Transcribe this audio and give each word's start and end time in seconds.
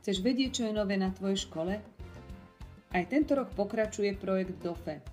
Chceš 0.00 0.24
vedieť, 0.24 0.50
čo 0.50 0.62
je 0.64 0.72
nové 0.72 0.96
na 0.96 1.12
tvojej 1.12 1.44
škole? 1.44 1.76
Aj 2.90 3.04
tento 3.04 3.36
rok 3.36 3.52
pokračuje 3.52 4.16
projekt 4.16 4.56
DOFE. 4.64 5.04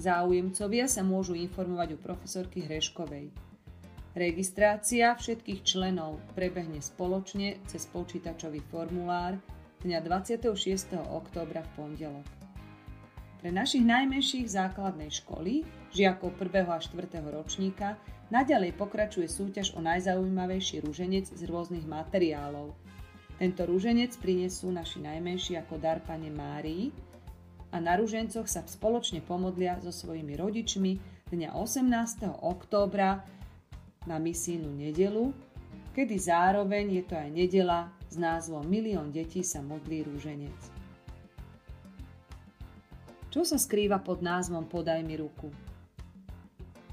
Záujemcovia 0.00 0.88
sa 0.88 1.04
môžu 1.04 1.36
informovať 1.36 1.94
u 1.94 1.98
profesorky 2.00 2.64
Hreškovej. 2.64 3.28
Registrácia 4.16 5.12
všetkých 5.12 5.60
členov 5.68 6.16
prebehne 6.32 6.80
spoločne 6.80 7.60
cez 7.68 7.84
počítačový 7.92 8.64
formulár 8.72 9.36
dňa 9.84 10.00
26. 10.00 10.48
októbra 10.96 11.60
v 11.60 11.70
pondelok. 11.76 12.28
Pre 13.36 13.52
našich 13.52 13.84
najmenších 13.84 14.48
základnej 14.48 15.12
školy, 15.12 15.60
žiakov 15.92 16.40
1. 16.40 16.72
a 16.72 16.80
4. 16.80 17.20
ročníka, 17.36 18.00
naďalej 18.32 18.80
pokračuje 18.80 19.28
súťaž 19.28 19.76
o 19.76 19.84
najzaujímavejší 19.84 20.88
rúženec 20.88 21.28
z 21.28 21.42
rôznych 21.44 21.84
materiálov, 21.84 22.72
tento 23.42 23.66
rúženec 23.66 24.14
prinesú 24.22 24.70
naši 24.70 25.02
najmenší 25.02 25.58
ako 25.58 25.74
dar 25.74 25.98
Pane 26.06 26.30
Márii 26.30 26.94
a 27.74 27.82
na 27.82 27.98
rúžencoch 27.98 28.46
sa 28.46 28.62
spoločne 28.62 29.18
pomodlia 29.18 29.82
so 29.82 29.90
svojimi 29.90 30.38
rodičmi 30.38 31.02
dňa 31.26 31.50
18. 31.50 32.22
októbra 32.38 33.26
na 34.06 34.22
misijnú 34.22 34.70
nedelu, 34.70 35.34
kedy 35.90 36.14
zároveň 36.22 37.02
je 37.02 37.04
to 37.10 37.18
aj 37.18 37.30
nedela 37.34 37.90
s 38.06 38.14
názvom 38.14 38.62
Milión 38.62 39.10
detí 39.10 39.42
sa 39.42 39.58
modlí 39.58 40.06
rúženec. 40.06 40.60
Čo 43.26 43.42
sa 43.42 43.58
skrýva 43.58 43.98
pod 44.06 44.22
názvom 44.22 44.70
Podaj 44.70 45.02
mi 45.02 45.18
ruku? 45.18 45.50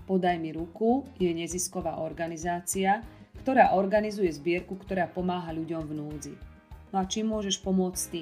Podaj 0.10 0.42
mi 0.42 0.50
ruku 0.50 1.06
je 1.22 1.30
nezisková 1.30 2.02
organizácia, 2.02 3.06
ktorá 3.50 3.74
organizuje 3.74 4.30
zbierku, 4.30 4.78
ktorá 4.78 5.10
pomáha 5.10 5.50
ľuďom 5.50 5.82
v 5.90 5.94
núdzi. 5.98 6.34
No 6.94 7.02
a 7.02 7.10
čím 7.10 7.34
môžeš 7.34 7.66
pomôcť 7.66 8.04
ty? 8.14 8.22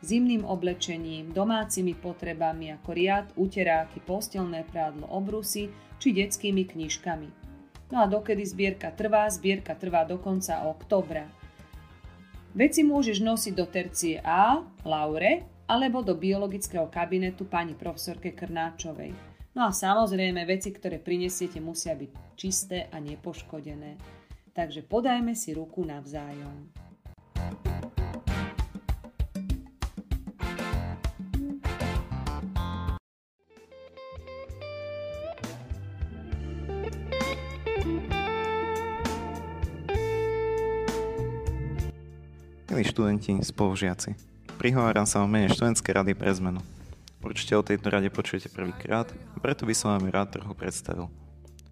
Zimným 0.00 0.48
oblečením, 0.48 1.28
domácimi 1.28 1.92
potrebami 1.92 2.72
ako 2.72 2.90
riad, 2.96 3.28
uteráky, 3.36 4.00
postelné 4.00 4.64
prádlo, 4.64 5.04
obrusy 5.12 5.68
či 6.00 6.16
detskými 6.16 6.64
knižkami. 6.64 7.28
No 7.92 8.00
a 8.00 8.08
dokedy 8.08 8.40
zbierka 8.48 8.88
trvá? 8.96 9.28
Zbierka 9.28 9.76
trvá 9.76 10.08
do 10.08 10.16
konca 10.16 10.64
oktobra. 10.64 11.28
Veci 12.56 12.80
môžeš 12.80 13.20
nosiť 13.20 13.52
do 13.52 13.68
tercie 13.68 14.24
A, 14.24 14.64
Laure, 14.88 15.44
alebo 15.68 16.00
do 16.00 16.16
biologického 16.16 16.88
kabinetu 16.88 17.44
pani 17.44 17.76
profesorke 17.76 18.32
Krnáčovej. 18.32 19.12
No 19.52 19.68
a 19.68 19.70
samozrejme, 19.76 20.48
veci, 20.48 20.72
ktoré 20.72 20.96
prinesiete, 20.96 21.60
musia 21.60 21.92
byť 21.92 22.40
čisté 22.40 22.88
a 22.88 22.96
nepoškodené 23.04 24.19
takže 24.52 24.82
podajme 24.82 25.34
si 25.34 25.54
ruku 25.54 25.84
navzájom. 25.86 26.70
Milí 42.70 42.86
študenti, 42.86 43.34
spolužiaci, 43.42 44.14
prihováram 44.54 45.02
sa 45.02 45.20
o 45.20 45.28
mene 45.28 45.50
študentskej 45.50 45.90
rady 45.90 46.12
pre 46.14 46.30
zmenu. 46.38 46.62
Určite 47.20 47.52
o 47.58 47.66
tejto 47.66 47.90
rade 47.92 48.08
počujete 48.08 48.48
prvýkrát, 48.48 49.10
preto 49.42 49.68
by 49.68 49.74
som 49.76 49.98
vám 49.98 50.08
rád 50.08 50.38
trochu 50.38 50.54
predstavil. 50.56 51.10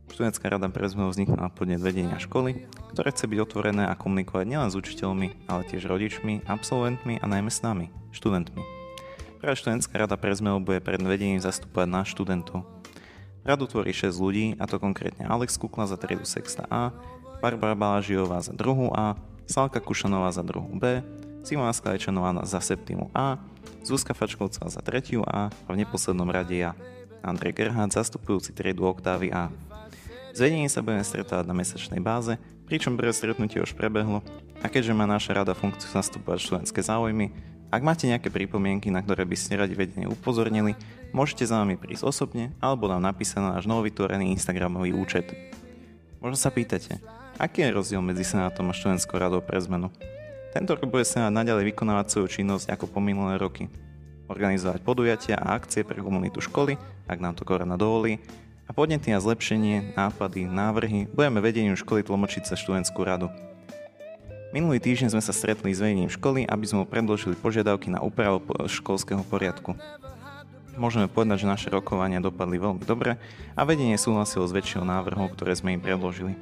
Študentská 0.09 0.49
rada 0.49 0.67
pre 0.73 0.89
zmenu 0.89 1.13
vznikla 1.13 1.37
na 1.37 1.51
podnet 1.53 1.79
vedenia 1.79 2.17
školy, 2.17 2.67
ktoré 2.91 3.13
chce 3.13 3.29
byť 3.29 3.39
otvorené 3.45 3.85
a 3.87 3.95
komunikovať 3.95 4.45
nielen 4.49 4.69
s 4.73 4.79
učiteľmi, 4.81 5.47
ale 5.47 5.63
tiež 5.69 5.85
rodičmi, 5.87 6.49
absolventmi 6.49 7.21
a 7.21 7.27
najmä 7.29 7.53
s 7.53 7.61
nami, 7.61 7.93
študentmi. 8.11 8.63
Práve 9.39 9.55
študentská 9.61 9.95
rada 9.95 10.19
pre 10.19 10.35
zmenu 10.35 10.59
bude 10.65 10.83
pred 10.83 10.99
vedením 10.99 11.39
zastupovať 11.39 11.89
nás 11.89 12.11
študentov. 12.11 12.67
Radu 13.47 13.71
tvorí 13.71 13.95
6 13.95 14.19
ľudí, 14.19 14.47
a 14.59 14.67
to 14.67 14.83
konkrétne 14.83 15.23
Alex 15.29 15.55
Kukla 15.55 15.87
za 15.87 15.95
triedu 15.95 16.27
Sexta 16.27 16.67
A, 16.67 16.91
Barbara 17.39 17.79
Balažiová 17.79 18.43
za 18.43 18.51
druhú 18.51 18.91
A, 18.91 19.15
Salka 19.47 19.79
Kušanová 19.79 20.35
za 20.35 20.43
druhú 20.43 20.69
B, 20.75 21.01
Simona 21.47 21.71
Sklajčanová 21.71 22.43
za 22.45 22.59
septimu 22.59 23.15
A, 23.15 23.39
Zuzka 23.87 24.13
Fačkovcová 24.13 24.69
za 24.69 24.83
tretiu 24.83 25.23
A 25.23 25.49
a 25.49 25.69
v 25.71 25.81
neposlednom 25.81 26.29
rade 26.29 26.59
ja, 26.59 26.75
Andrej 27.23 27.57
Gerhard 27.57 27.95
zastupujúci 27.95 28.53
triedu 28.53 28.85
Oktávy 28.85 29.31
A. 29.31 29.49
S 30.33 30.39
vedením 30.39 30.71
sa 30.71 30.84
budeme 30.84 31.05
stretávať 31.05 31.47
na 31.49 31.55
mesačnej 31.56 32.00
báze, 32.03 32.37
pričom 32.69 32.94
prvé 32.94 33.16
stretnutie 33.16 33.65
už 33.65 33.72
prebehlo 33.72 34.21
a 34.61 34.66
keďže 34.69 34.93
má 34.93 35.09
naša 35.09 35.41
rada 35.43 35.56
funkciu 35.56 35.89
zastupovať 35.89 36.39
študentské 36.39 36.81
záujmy, 36.84 37.33
ak 37.69 37.84
máte 37.84 38.09
nejaké 38.09 38.33
pripomienky, 38.33 38.89
na 38.89 39.05
ktoré 39.05 39.28
by 39.28 39.37
ste 39.37 39.61
radi 39.61 39.77
vedenie 39.77 40.09
upozornili, 40.09 40.72
môžete 41.12 41.44
za 41.44 41.61
nami 41.61 41.77
prísť 41.77 42.09
osobne 42.09 42.56
alebo 42.65 42.89
nám 42.89 43.05
napísať 43.05 43.44
na 43.44 43.61
náš 43.61 43.69
novovytvorený 43.69 44.33
Instagramový 44.33 44.97
účet. 44.97 45.37
Možno 46.25 46.41
sa 46.41 46.49
pýtate, 46.49 46.97
aký 47.37 47.69
je 47.69 47.77
rozdiel 47.77 48.00
medzi 48.00 48.25
Senátom 48.25 48.72
a 48.72 48.72
študentskou 48.72 49.21
radou 49.21 49.45
pre 49.45 49.60
zmenu? 49.60 49.93
Tento 50.56 50.72
rok 50.72 50.89
bude 50.89 51.05
Senát 51.05 51.28
naďalej 51.28 51.77
vykonávať 51.77 52.09
svoju 52.09 52.41
činnosť 52.41 52.72
ako 52.72 52.89
po 52.89 53.05
minulé 53.05 53.37
roky. 53.37 53.69
Organizovať 54.33 54.81
podujatia 54.81 55.37
a 55.37 55.53
akcie 55.60 55.84
pre 55.84 56.00
komunitu 56.00 56.41
školy, 56.41 56.81
ak 57.05 57.21
nám 57.21 57.37
to 57.37 57.45
korona 57.45 57.77
dovolí, 57.77 58.16
a 58.69 58.71
podnety 58.77 59.09
na 59.09 59.19
zlepšenie, 59.19 59.97
nápady, 59.97 60.45
návrhy 60.45 61.09
budeme 61.09 61.41
vedeniu 61.41 61.73
školy 61.73 62.05
tlmočiť 62.05 62.45
sa 62.45 62.55
študentskú 62.55 63.01
radu. 63.01 63.33
Minulý 64.53 64.81
týždeň 64.81 65.17
sme 65.17 65.23
sa 65.25 65.33
stretli 65.33 65.73
s 65.73 65.81
vedením 65.81 66.12
školy, 66.12 66.45
aby 66.45 66.65
sme 66.69 66.84
mu 66.84 66.87
predložili 66.89 67.37
požiadavky 67.37 67.89
na 67.89 68.05
úpravu 68.05 68.45
školského 68.69 69.25
poriadku. 69.25 69.77
Môžeme 70.78 71.11
povedať, 71.11 71.43
že 71.43 71.51
naše 71.51 71.69
rokovania 71.73 72.23
dopadli 72.23 72.61
veľmi 72.61 72.84
dobre 72.87 73.19
a 73.59 73.61
vedenie 73.67 73.99
súhlasilo 73.99 74.47
s 74.47 74.55
väčšou 74.55 74.87
návrhov, 74.87 75.34
ktoré 75.34 75.57
sme 75.57 75.75
im 75.75 75.83
predložili. 75.83 76.39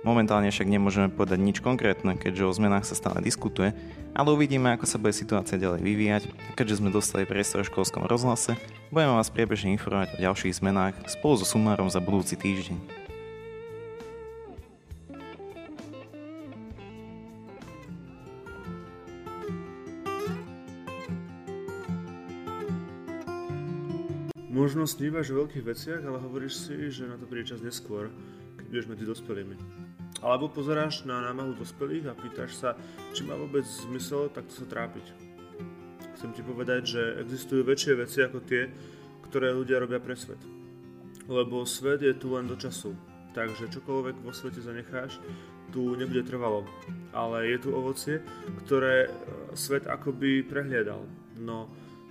Momentálne 0.00 0.48
však 0.48 0.64
nemôžeme 0.64 1.12
povedať 1.12 1.36
nič 1.44 1.60
konkrétne, 1.60 2.16
keďže 2.16 2.48
o 2.48 2.56
zmenách 2.56 2.88
sa 2.88 2.96
stále 2.96 3.20
diskutuje, 3.20 3.76
ale 4.16 4.32
uvidíme, 4.32 4.72
ako 4.72 4.88
sa 4.88 4.96
bude 4.96 5.12
situácia 5.12 5.60
ďalej 5.60 5.84
vyvíjať 5.84 6.22
a 6.48 6.50
keďže 6.56 6.80
sme 6.80 6.88
dostali 6.88 7.28
priestor 7.28 7.60
v 7.60 7.68
školskom 7.68 8.08
rozhlase, 8.08 8.56
budeme 8.88 9.20
vás 9.20 9.28
priebežne 9.28 9.76
informovať 9.76 10.16
o 10.16 10.22
ďalších 10.24 10.56
zmenách 10.56 10.96
spolu 11.04 11.36
so 11.36 11.44
sumárom 11.44 11.92
za 11.92 12.00
budúci 12.00 12.40
týždeň. 12.40 12.80
Možno 24.48 24.88
snívaš 24.88 25.28
o 25.36 25.44
veľkých 25.44 25.64
veciach, 25.76 26.02
ale 26.08 26.16
hovoríš 26.24 26.54
si, 26.56 26.88
že 26.88 27.04
na 27.04 27.20
to 27.20 27.28
príde 27.28 27.52
čas 27.52 27.60
neskôr, 27.60 28.08
keď 28.56 28.64
budeš 28.64 28.86
medzi 28.88 29.04
dospelými. 29.04 29.56
Alebo 30.20 30.52
pozeráš 30.52 31.08
na 31.08 31.24
námahu 31.24 31.56
dospelých 31.56 32.12
a 32.12 32.18
pýtaš 32.18 32.52
sa, 32.60 32.70
či 33.16 33.24
má 33.24 33.32
vôbec 33.36 33.64
zmysel 33.64 34.28
takto 34.28 34.52
sa 34.52 34.68
trápiť. 34.68 35.06
Chcem 36.20 36.36
ti 36.36 36.44
povedať, 36.44 36.82
že 36.84 37.02
existujú 37.24 37.64
väčšie 37.64 37.92
veci 37.96 38.20
ako 38.20 38.44
tie, 38.44 38.68
ktoré 39.24 39.56
ľudia 39.56 39.80
robia 39.80 39.96
pre 39.96 40.12
svet. 40.12 40.40
Lebo 41.24 41.64
svet 41.64 42.04
je 42.04 42.12
tu 42.12 42.36
len 42.36 42.44
do 42.44 42.60
času, 42.60 42.92
takže 43.32 43.72
čokoľvek 43.72 44.20
vo 44.20 44.32
svete 44.34 44.60
zanecháš, 44.60 45.16
tu 45.72 45.96
nebude 45.96 46.26
trvalo. 46.26 46.66
Ale 47.16 47.48
je 47.48 47.58
tu 47.62 47.68
ovocie, 47.72 48.20
ktoré 48.66 49.06
e, 49.06 49.10
svet 49.54 49.86
akoby 49.86 50.42
prehliadal, 50.44 51.06
no 51.38 51.70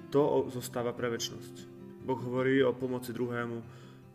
to 0.10 0.50
zostáva 0.50 0.96
pre 0.96 1.12
väčnosť. 1.12 1.70
Boh 2.02 2.18
hovorí 2.18 2.64
o 2.66 2.74
pomoci 2.74 3.14
druhému, 3.14 3.62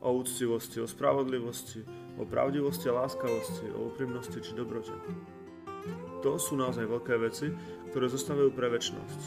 o 0.05 0.21
úctivosti, 0.21 0.85
o 0.85 0.87
spravodlivosti, 0.87 1.81
o 2.21 2.29
pravdivosti 2.29 2.93
a 2.93 3.01
láskavosti, 3.03 3.73
o 3.73 3.89
úprimnosti 3.89 4.37
či 4.37 4.53
dobrote. 4.53 4.93
To 6.21 6.37
sú 6.37 6.57
naozaj 6.61 6.85
veľké 6.85 7.15
veci, 7.21 7.49
ktoré 7.91 8.09
zostávajú 8.13 8.53
pre 8.53 8.69
väčnosť. 8.69 9.21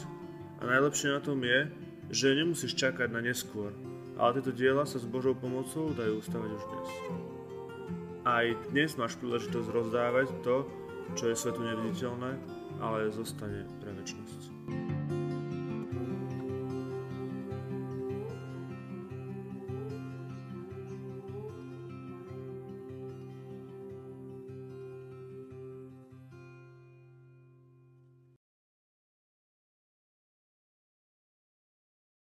A 0.62 0.66
najlepšie 0.66 1.14
na 1.14 1.20
tom 1.22 1.38
je, 1.42 1.70
že 2.10 2.38
nemusíš 2.38 2.74
čakať 2.78 3.10
na 3.10 3.22
neskôr, 3.22 3.74
ale 4.18 4.38
tieto 4.38 4.50
diela 4.54 4.82
sa 4.82 4.98
s 4.98 5.06
Božou 5.06 5.34
pomocou 5.34 5.94
dajú 5.94 6.18
ustavať 6.18 6.50
už 6.50 6.62
dnes. 6.66 6.90
Aj 8.26 8.46
dnes 8.74 8.90
máš 8.98 9.14
príležitosť 9.22 9.68
rozdávať 9.70 10.26
to, 10.42 10.66
čo 11.14 11.30
je 11.30 11.38
svetu 11.38 11.62
neviditeľné, 11.62 12.34
ale 12.82 13.14
zostane 13.14 13.66
pre 13.78 13.94
väčnosť. 13.94 14.97